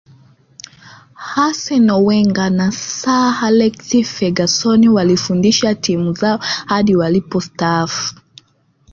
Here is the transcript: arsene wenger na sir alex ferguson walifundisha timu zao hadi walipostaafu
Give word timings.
arsene 1.45 1.95
wenger 2.07 2.49
na 2.59 2.67
sir 2.93 3.33
alex 3.49 3.75
ferguson 4.15 4.81
walifundisha 4.87 5.75
timu 5.75 6.13
zao 6.13 6.37
hadi 6.67 6.95
walipostaafu 6.95 8.15